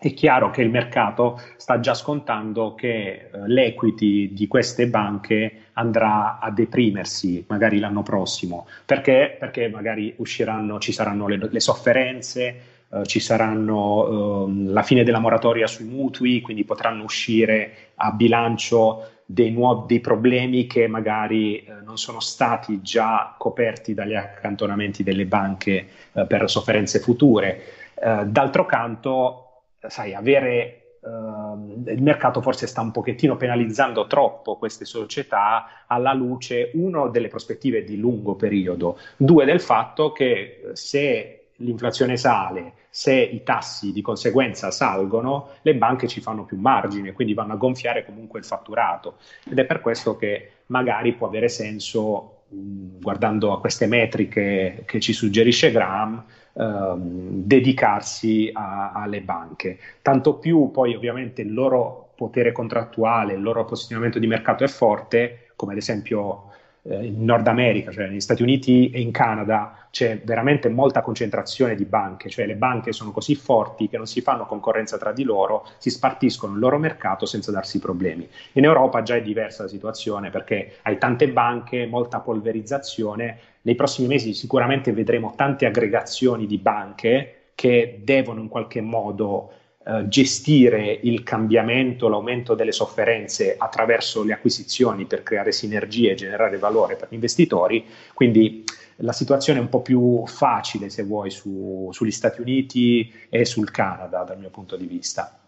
[0.00, 6.38] è chiaro che il mercato sta già scontando che eh, l'equity di queste banche andrà
[6.38, 8.66] a deprimersi magari l'anno prossimo.
[8.84, 9.36] Perché?
[9.38, 15.18] Perché magari usciranno, ci saranno le, le sofferenze, eh, ci saranno eh, la fine della
[15.18, 21.72] moratoria sui mutui, quindi potranno uscire a bilancio dei, nuovi, dei problemi che magari eh,
[21.84, 27.62] non sono stati già coperti dagli accantonamenti delle banche eh, per sofferenze future.
[27.94, 35.84] Eh, d'altro canto, sai, avere il mercato forse sta un pochettino penalizzando troppo queste società
[35.86, 42.72] alla luce, uno, delle prospettive di lungo periodo, due, del fatto che se l'inflazione sale,
[42.90, 47.56] se i tassi di conseguenza salgono, le banche ci fanno più margine, quindi vanno a
[47.56, 49.16] gonfiare comunque il fatturato.
[49.48, 55.00] Ed è per questo che magari può avere senso, mh, guardando a queste metriche che
[55.00, 59.78] ci suggerisce Graham, ehm, dedicarsi a, alle banche.
[60.02, 65.52] Tanto più poi ovviamente il loro potere contrattuale, il loro posizionamento di mercato è forte,
[65.56, 66.49] come ad esempio
[66.82, 71.84] in Nord America, cioè negli Stati Uniti e in Canada, c'è veramente molta concentrazione di
[71.84, 75.66] banche, cioè le banche sono così forti che non si fanno concorrenza tra di loro,
[75.78, 78.28] si spartiscono il loro mercato senza darsi problemi.
[78.52, 84.08] In Europa già è diversa la situazione perché hai tante banche, molta polverizzazione, nei prossimi
[84.08, 91.22] mesi sicuramente vedremo tante aggregazioni di banche che devono in qualche modo eh, gestire il
[91.22, 97.14] cambiamento, l'aumento delle sofferenze attraverso le acquisizioni per creare sinergie e generare valore per gli
[97.14, 97.86] investitori.
[98.12, 98.62] Quindi
[98.96, 103.70] la situazione è un po' più facile, se vuoi, su, sugli Stati Uniti e sul
[103.70, 105.38] Canada, dal mio punto di vista.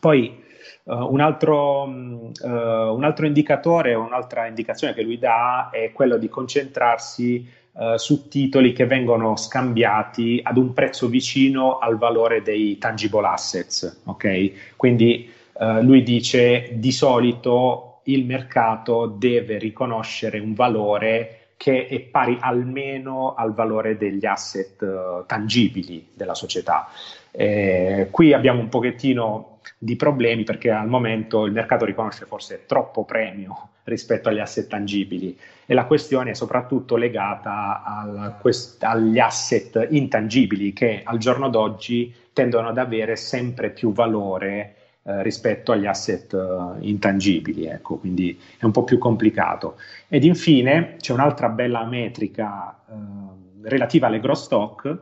[0.00, 0.42] Poi
[0.84, 6.28] uh, un, altro, uh, un, altro, indicatore, un'altra indicazione che lui dà è quello di
[6.28, 13.26] concentrarsi uh, su titoli che vengono scambiati ad un prezzo vicino al valore dei tangible
[13.26, 14.02] assets.
[14.04, 14.54] Okay?
[14.76, 23.34] Quindi lui dice di solito il mercato deve riconoscere un valore che è pari almeno
[23.34, 26.88] al valore degli asset uh, tangibili della società.
[27.30, 33.04] Eh, qui abbiamo un pochettino di problemi perché al momento il mercato riconosce forse troppo
[33.04, 39.86] premio rispetto agli asset tangibili e la questione è soprattutto legata al, quest, agli asset
[39.90, 44.74] intangibili che al giorno d'oggi tendono ad avere sempre più valore
[45.08, 49.78] eh, rispetto agli asset uh, intangibili, ecco, quindi è un po' più complicato.
[50.08, 54.98] Ed infine c'è un'altra bella metrica uh, relativa alle gross stock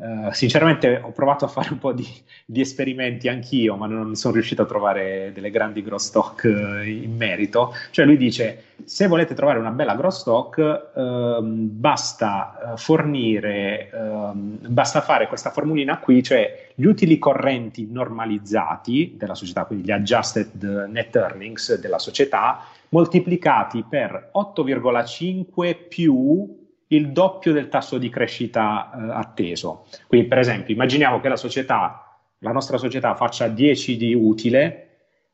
[0.00, 2.06] Uh, sinceramente ho provato a fare un po' di,
[2.46, 7.16] di, esperimenti anch'io, ma non sono riuscito a trovare delle grandi gross stock uh, in
[7.16, 7.74] merito.
[7.90, 15.00] Cioè lui dice, se volete trovare una bella gross stock, uh, basta fornire, ehm, basta
[15.00, 21.16] fare questa formulina qui, cioè gli utili correnti normalizzati della società, quindi gli adjusted net
[21.16, 29.86] earnings della società, moltiplicati per 8,5 più il doppio del tasso di crescita eh, atteso.
[30.06, 34.88] Quindi, per esempio, immaginiamo che la società, la nostra società faccia 10 di utile,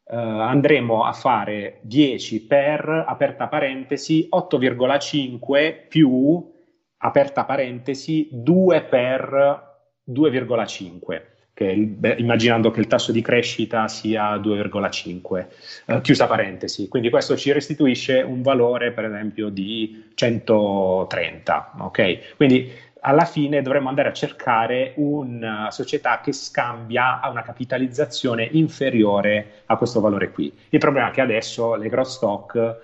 [0.06, 6.52] eh, andremo a fare 10 per, aperta parentesi, 8,5 più,
[6.98, 9.72] aperta parentesi, 2 per
[10.08, 15.46] 2,5 che, beh, immaginando che il tasso di crescita sia 2,5,
[15.86, 16.88] eh, chiusa parentesi.
[16.88, 21.74] Quindi questo ci restituisce un valore, per esempio, di 130.
[21.78, 22.36] Ok?
[22.36, 22.70] Quindi
[23.06, 29.76] alla fine dovremmo andare a cercare una società che scambia a una capitalizzazione inferiore a
[29.76, 30.52] questo valore qui.
[30.70, 32.76] Il problema è che adesso le growth stock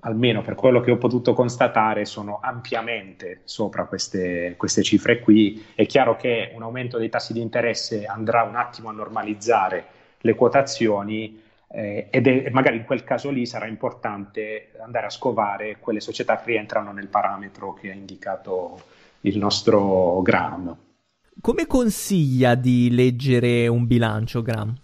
[0.00, 5.64] almeno per quello che ho potuto constatare, sono ampiamente sopra queste, queste, cifre qui.
[5.74, 9.84] È chiaro che un aumento dei tassi di interesse andrà un attimo a normalizzare
[10.20, 15.78] le quotazioni eh, ed è, magari in quel caso lì sarà importante andare a scovare
[15.78, 18.80] quelle società che rientrano nel parametro che ha indicato
[19.20, 20.76] il nostro Graham.
[21.40, 24.74] Come consiglia di leggere un bilancio, Graham?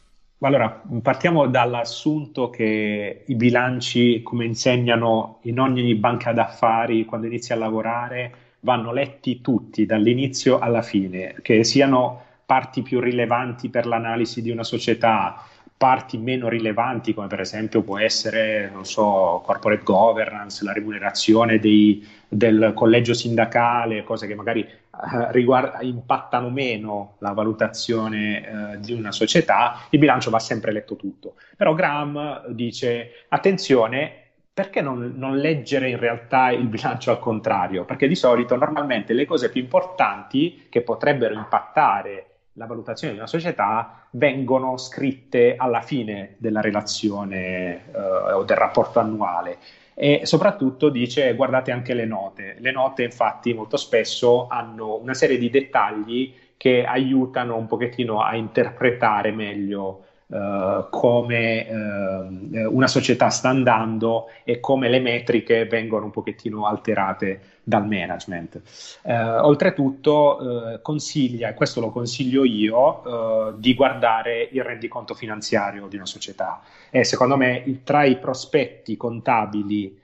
[0.45, 7.57] Allora, partiamo dall'assunto che i bilanci, come insegnano in ogni banca d'affari quando inizi a
[7.57, 14.51] lavorare, vanno letti tutti dall'inizio alla fine, che siano parti più rilevanti per l'analisi di
[14.51, 20.73] una società, parti meno rilevanti, come per esempio può essere, non so, corporate governance, la
[20.73, 28.81] remunerazione dei, del collegio sindacale, cose che magari eh, riguarda, impattano meno la valutazione eh,
[28.81, 31.37] di una società, il bilancio va sempre letto tutto.
[31.57, 34.23] Però Graham dice, attenzione,
[34.53, 37.87] perché non, non, leggere in realtà il bilancio al contrario?
[37.87, 42.27] Perché di solito normalmente le cose più importanti che potrebbero impattare
[42.57, 48.99] la valutazione di una società vengono scritte alla fine della relazione eh, o del rapporto
[48.99, 49.57] annuale
[49.95, 52.57] e soprattutto dice guardate anche le note.
[52.59, 58.37] Le note infatti molto spesso hanno una serie di dettagli che aiutano un pochettino a
[58.37, 66.11] interpretare meglio Uh, come uh, una società sta andando e come le metriche vengono un
[66.11, 68.63] pochettino alterate dal management.
[69.03, 69.13] Uh,
[69.43, 76.63] oltretutto consiglia, e questo lo consiglio io, di guardare il rendiconto finanziario di una società.
[76.89, 80.01] E secondo me tra i prospetti contabili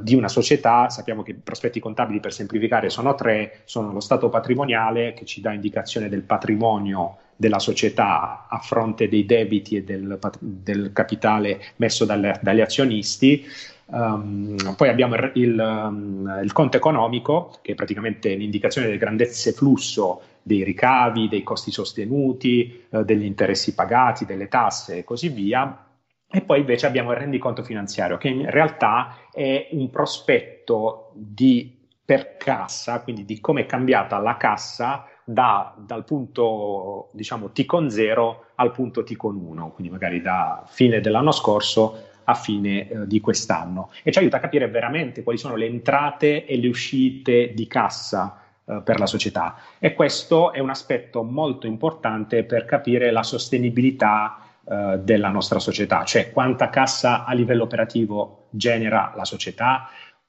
[0.00, 4.28] di una società, sappiamo che i prospetti contabili per semplificare sono tre, sono lo stato
[4.28, 10.18] patrimoniale che ci dà indicazione del patrimonio della società a fronte dei debiti e del,
[10.40, 13.44] del capitale messo dalle, dagli azionisti.
[13.88, 19.52] Um, poi abbiamo il, il, um, il, conto economico, che è praticamente l'indicazione del grandezze
[19.52, 25.84] flusso dei ricavi, dei costi sostenuti, uh, degli interessi pagati, delle tasse e così via.
[26.28, 32.36] E poi invece abbiamo il rendiconto finanziario, che in realtà è un prospetto di per
[32.36, 38.44] cassa, quindi di come è cambiata la cassa da, dal punto diciamo T con 0
[38.54, 43.20] al punto T con 1, quindi magari da fine dell'anno scorso a fine eh, di
[43.20, 43.90] quest'anno.
[44.04, 48.40] E ci aiuta a capire veramente quali sono le entrate e le uscite di cassa
[48.64, 49.56] eh, per la società.
[49.80, 56.04] E questo è un aspetto molto importante per capire la sostenibilità eh, della nostra società,
[56.04, 59.88] cioè quanta cassa a livello operativo genera la società,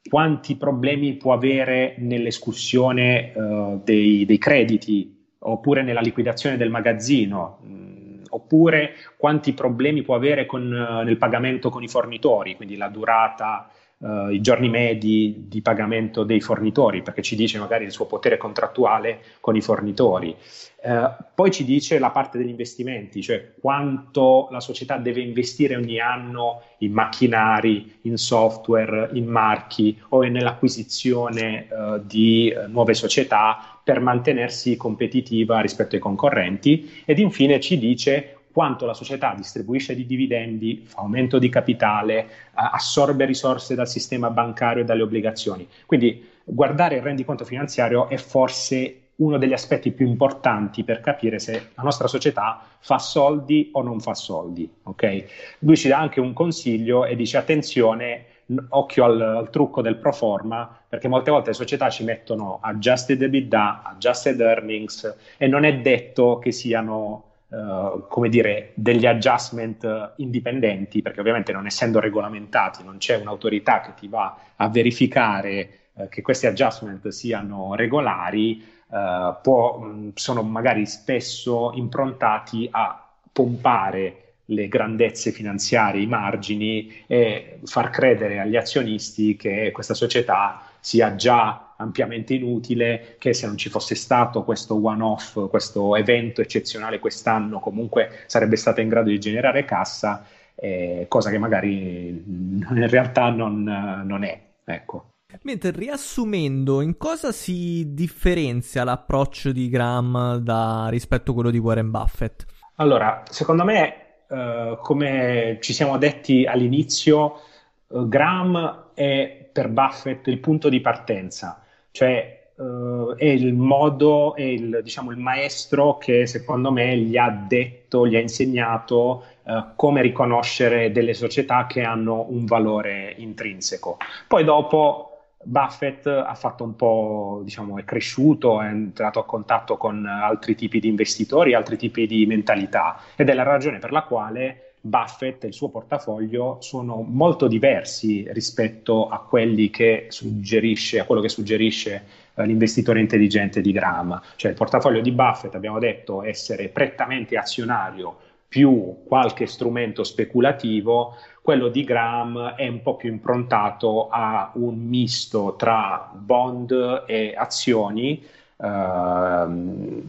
[0.09, 7.71] quanti problemi può avere nell'escussione uh, dei, dei, crediti oppure nella liquidazione del magazzino, mh,
[7.71, 12.89] mm, oppure quanti problemi può avere con, uh, nel pagamento con i fornitori, quindi la
[12.89, 13.69] durata
[13.99, 18.37] uh, i giorni medi di pagamento dei fornitori, perché ci dice magari il suo potere
[18.37, 20.35] contrattuale con i fornitori.
[20.83, 25.99] Uh, poi ci dice la parte degli investimenti, cioè quanto la società deve investire ogni
[25.99, 34.75] anno in macchinari, in software, in marchi o nell'acquisizione uh, di nuove società per mantenersi
[34.75, 41.01] competitiva rispetto ai concorrenti ed infine ci dice quanto la società distribuisce di dividendi, fa
[41.01, 45.67] aumento di capitale, eh, assorbe risorse dal sistema bancario e dalle obbligazioni.
[45.85, 51.69] Quindi guardare il rendiconto finanziario è forse uno degli aspetti più importanti per capire se
[51.75, 54.67] la nostra società fa soldi o non fa soldi.
[54.81, 55.27] Okay?
[55.59, 58.25] Lui ci dà anche un consiglio e dice attenzione,
[58.69, 63.21] occhio al, al, trucco del pro forma, perché molte volte le società ci mettono adjusted
[63.21, 71.01] EBITDA, adjusted earnings e non è detto che siano Uh, come dire, degli adjustment indipendenti,
[71.01, 76.21] perché ovviamente non essendo regolamentati non c'è un'autorità che ti va a verificare uh, che
[76.21, 85.31] questi adjustment siano regolari, uh, può, mh, sono magari spesso improntati a pompare le grandezze
[85.31, 93.15] finanziarie, i margini e far credere agli azionisti che questa società sia già ampiamente inutile,
[93.17, 98.81] che se non ci fosse stato questo one-off, questo evento eccezionale quest'anno, comunque sarebbe stata
[98.81, 100.25] in grado di generare cassa,
[100.55, 103.63] eh, cosa che magari in realtà non,
[104.05, 104.41] non è.
[104.65, 105.11] Ecco.
[105.43, 111.91] Mentre riassumendo, in cosa si differenzia l'approccio di Graham da, rispetto a quello di Warren
[111.91, 112.45] Buffett?
[112.75, 117.41] Allora, secondo me, uh, come ci siamo detti all'inizio,
[117.87, 121.61] uh, Graham è per Buffett il punto di partenza,
[121.97, 127.31] cioè uh, è il modo, è il, diciamo, il maestro che secondo me gli ha
[127.31, 133.97] detto, gli ha insegnato uh, come riconoscere delle società che hanno un valore intrinseco.
[134.27, 140.05] Poi dopo Buffett ha fatto un po', diciamo, è cresciuto, è entrato a contatto con
[140.05, 144.66] altri tipi di investitori, altri tipi di mentalità ed è la ragione per la quale
[144.87, 151.21] Buffett e il suo portafoglio sono molto diversi rispetto a quelli che suggerisce, a quello
[151.21, 154.19] che suggerisce eh, l'investitore intelligente di Graham.
[154.35, 158.17] Cioè il portafoglio di Buffett, abbiamo detto, essere prettamente azionario
[158.47, 165.55] più qualche strumento speculativo, quello di Graham è un po' più improntato a un misto
[165.57, 168.23] tra bond e azioni.
[168.57, 169.45] Uh,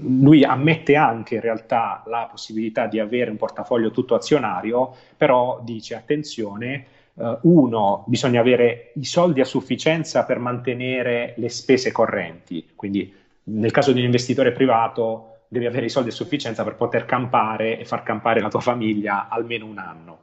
[0.00, 5.94] lui ammette anche in realtà la possibilità di avere un portafoglio tutto azionario, però dice
[5.94, 13.14] attenzione, uh, uno, bisogna avere i soldi a sufficienza per mantenere le spese correnti, quindi
[13.44, 17.78] nel caso di un investitore privato devi avere i soldi a sufficienza per poter campare
[17.78, 20.20] e far campare la tua famiglia almeno un anno.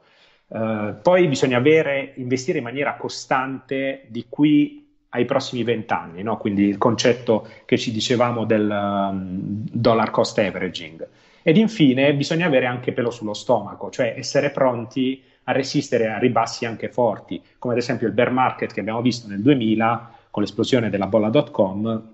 [0.48, 4.85] Uh, poi bisogna avere, investire in maniera costante di qui
[5.16, 6.38] ai prossimi vent'anni, no?
[6.38, 11.08] quindi il concetto che ci dicevamo del um, dollar cost averaging.
[11.42, 16.66] Ed infine bisogna avere anche pelo sullo stomaco, cioè essere pronti a resistere a ribassi
[16.66, 20.90] anche forti, come ad esempio il bear market che abbiamo visto nel 2000 con l'esplosione
[20.90, 22.14] della bolla.com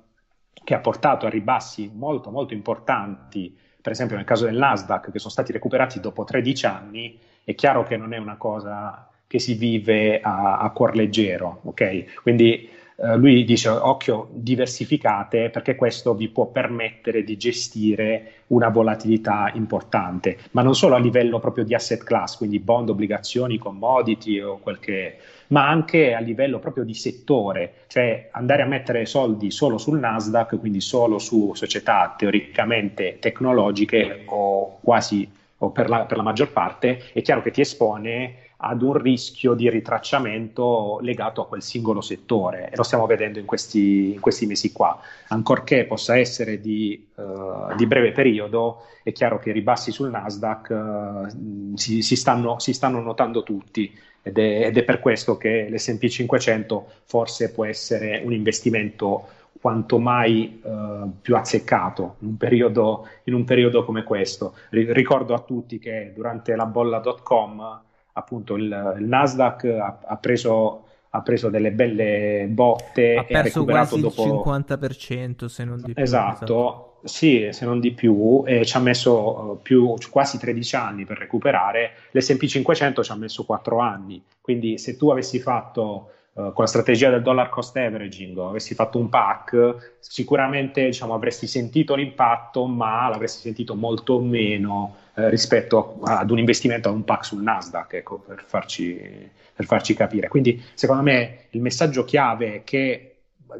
[0.63, 5.19] che ha portato a ribassi molto molto importanti, per esempio nel caso del Nasdaq, che
[5.19, 9.53] sono stati recuperati dopo 13 anni, è chiaro che non è una cosa che si
[9.53, 12.21] vive a, a cuor leggero, ok?
[12.21, 12.69] Quindi
[13.03, 20.37] eh, lui dice occhio, diversificate perché questo vi può permettere di gestire una volatilità importante,
[20.51, 24.77] ma non solo a livello proprio di asset class, quindi bond, obbligazioni, commodity o quel
[24.77, 29.79] che è, ma anche a livello proprio di settore, cioè andare a mettere soldi solo
[29.79, 35.27] sul Nasdaq, quindi solo su società teoricamente tecnologiche o quasi
[35.63, 39.55] o per la, per la maggior parte, è chiaro che ti espone ad un rischio
[39.55, 44.45] di ritracciamento legato a quel singolo settore e lo stiamo vedendo in questi, in questi
[44.45, 44.99] mesi qua.
[45.29, 50.69] Ancorché possa essere di, uh, di, breve periodo, è chiaro che i ribassi sul Nasdaq
[50.69, 53.91] uh, si, si, stanno, si, stanno, notando tutti
[54.21, 59.27] ed è, ed è per questo che l'SP 500 forse può essere un investimento
[59.59, 64.53] quanto mai uh, più azzeccato in un, periodo, in un periodo come questo.
[64.69, 71.21] ricordo a tutti che durante la bolla.com appunto il, il Nasdaq ha, ha, preso, ha,
[71.21, 74.23] preso, delle belle botte ha perso quasi dopo...
[74.23, 76.99] il 50% se non di più esatto, esatto.
[77.03, 81.17] sì se non di più e ci ha messo uh, più, quasi 13 anni per
[81.17, 81.91] recuperare.
[82.11, 84.23] l'S&P 500 ci ha messo 4 anni.
[84.39, 88.97] Quindi se tu avessi fatto Uh, con la strategia del dollar cost averaging, avessi fatto
[88.97, 96.29] un pack, sicuramente diciamo, avresti sentito l'impatto, ma l'avresti sentito molto meno eh, rispetto ad
[96.31, 100.27] un investimento a un pack sul Nasdaq, ecco, per farci, per farci capire.
[100.27, 103.15] Quindi, secondo me, il messaggio chiave che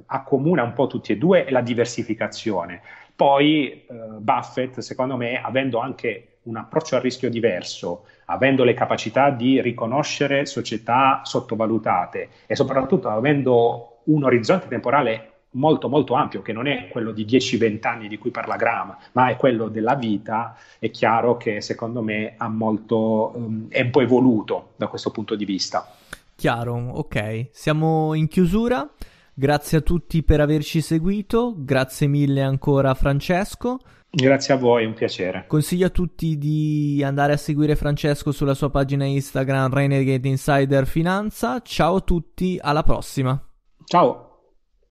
[0.05, 2.81] accomuna un po' tutti e due è la diversificazione.
[3.15, 3.85] Poi eh,
[4.17, 10.45] Buffett, secondo me, avendo anche un approccio al rischio diverso, avendo le capacità di riconoscere
[10.45, 17.11] società sottovalutate e soprattutto avendo un orizzonte temporale molto molto ampio, che non è quello
[17.11, 21.61] di 10-20 anni di cui parla Graham, ma è quello della vita, è chiaro che
[21.61, 25.95] secondo me molto, um, è un po' evoluto da questo punto di vista.
[26.35, 27.49] Chiaro, ok.
[27.51, 28.89] Siamo in chiusura.
[29.33, 33.79] Grazie a tutti per averci seguito, grazie mille ancora Francesco.
[34.09, 35.45] Grazie a voi, è un piacere.
[35.47, 41.61] Consiglio a tutti di andare a seguire Francesco sulla sua pagina Instagram Renegade Insider Finanza.
[41.61, 43.41] Ciao a tutti, alla prossima.
[43.85, 44.30] Ciao.